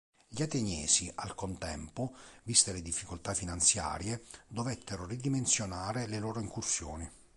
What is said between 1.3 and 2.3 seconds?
contempo,